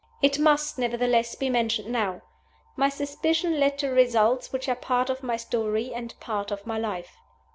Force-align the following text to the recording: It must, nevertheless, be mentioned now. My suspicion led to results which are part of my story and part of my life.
It 0.19 0.39
must, 0.39 0.79
nevertheless, 0.79 1.35
be 1.35 1.47
mentioned 1.51 1.91
now. 1.91 2.23
My 2.75 2.89
suspicion 2.89 3.59
led 3.59 3.77
to 3.77 3.89
results 3.91 4.51
which 4.51 4.67
are 4.67 4.75
part 4.75 5.11
of 5.11 5.21
my 5.21 5.37
story 5.37 5.93
and 5.93 6.19
part 6.19 6.49
of 6.49 6.65
my 6.65 6.79
life. 6.79 7.17